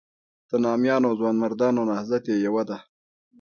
[0.49, 2.77] د نامیانو او ځوانمردانو نهضت یې یوه ده.